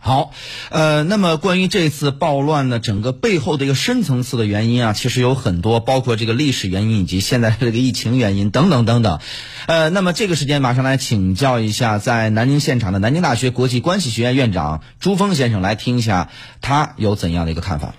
[0.00, 0.32] 好，
[0.70, 9.18] 呃，那么关于这次暴乱呢，整个背后的一个深层次的原因啊，其实有很多，包括这个历史原因以及现在这个疫情原因等等等等。
[9.66, 16.30] 呃，那么这个时间马上来请教一下在南京现场的南京大学国际关系学院院长朱峰先生，来听一下
[16.60, 17.94] 他有怎样的一个看法。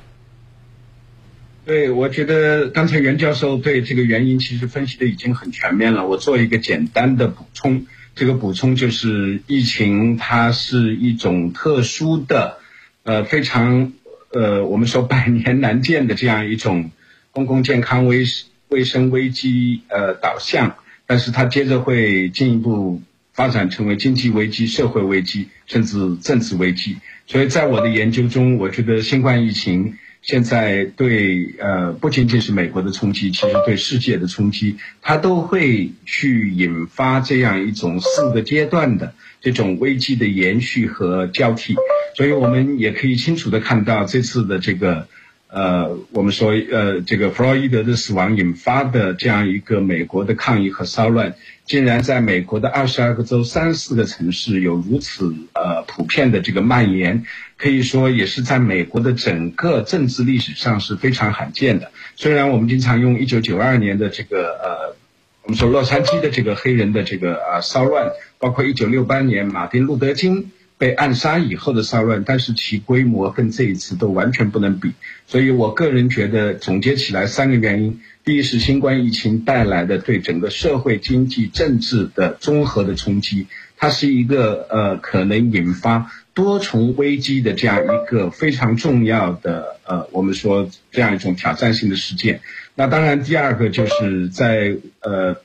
[1.65, 7.85] 对，我觉得刚才袁教授对这个原因其实分析的已经很全面了，我做一个简单的补充。
[8.19, 12.57] 这个补充就是，疫情它是一种特殊的，
[13.03, 13.93] 呃，非常
[14.33, 16.91] 呃，我们说百年难见的这样一种
[17.31, 18.25] 公共健康危
[18.67, 20.75] 卫生危机呃导向，
[21.07, 23.01] 但是它接着会进一步
[23.31, 26.97] 发展成为经济危机、社会危机，甚至政治危机。
[27.25, 29.97] 所以在我的研究中，我觉得新冠疫情。
[30.21, 41.75] 现在对呃不仅仅是美国的冲击，其实对世界的冲击，它都会去引发这样一种四个阶段的这种危机的延续和交替，
[42.15, 45.07] 所以我们也可以清楚的看到这次的这个。
[45.51, 51.33] 呃，我们说，呃，这个弗洛伊德的死亡引发的这样一个美国的抗议和骚乱，
[51.65, 57.23] 竟然在美国的二十二个州、三四个城市有如此呃普遍的这个蔓延，
[57.57, 61.91] 可以说也是在美国的整个政治历史上是非常罕见的。
[62.15, 64.95] 虽然我们经常用一九九二年的这个呃，
[65.41, 70.51] 我们说洛杉矶的这个黑人的这个啊骚乱，包括一九六八年马丁路德金。
[70.79, 74.93] 被暗杀以后的骚乱，但是其规模跟这一次都完全不能比，
[75.27, 92.39] 所以我个人觉得总结起来三个原因：第一是新冠疫情带来的对整个社会、经济、政治的综合的冲击，它是一个呃可能引发多重危机的这样一个非常重要的呃我们说这样一种挑战性的事件。
[92.75, 95.35] 那当然，第二个就是在呃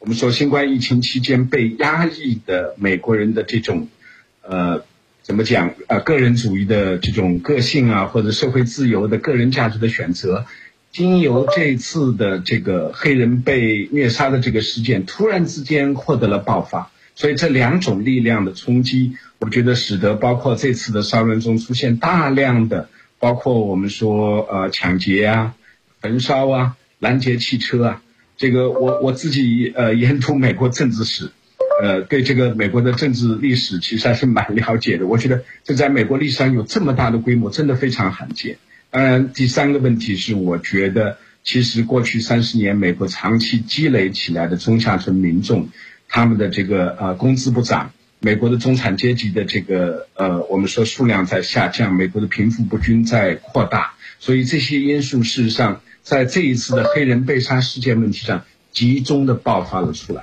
[0.00, 3.86] 我们说新冠疫情期间被压抑的美国人的这种。
[4.42, 4.84] 呃，
[5.22, 5.74] 怎么讲？
[5.86, 10.46] 呃，个人主义的这种个性啊，或者社会自由的个人价值的选择，
[10.90, 16.90] 经由这次的这个黑人被虐杀的这个事件，突然之间获得了爆发。
[17.14, 22.88] 所以这两种力量的冲击，我觉得使得包括这次的骚乱中出现大量的，
[23.18, 25.54] 包括我们说呃抢劫啊、
[26.00, 28.02] 焚烧啊、拦截汽车啊。
[28.38, 31.30] 这个我我自己呃研读美国政治史。
[31.82, 35.06] 呃，对这个美国的政治历史其实还是蛮了解的。
[35.08, 38.58] 我觉得这在美国历史上有这么大的规模，真的非常罕见。
[38.90, 45.70] 当然，第三个问题是，我觉得其实过去三十年美国长期积累起来的中下层民众，
[46.06, 60.22] 他们的这个呃工资不涨，美国的中产阶级的这个呃我们说数量在下降，美国的贫富不均在扩大，所以这些因素事实上在这一次的黑人被杀事件问题上集中的爆发了出来。